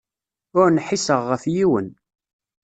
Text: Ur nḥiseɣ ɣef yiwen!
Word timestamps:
Ur 0.59 0.67
nḥiseɣ 0.71 1.21
ɣef 1.29 1.43
yiwen! 1.55 1.87